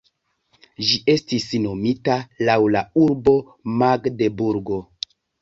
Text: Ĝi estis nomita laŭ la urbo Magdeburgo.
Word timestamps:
Ĝi 0.87 0.95
estis 1.13 1.45
nomita 1.65 2.15
laŭ 2.49 2.57
la 2.77 2.83
urbo 3.03 3.35
Magdeburgo. 3.83 4.83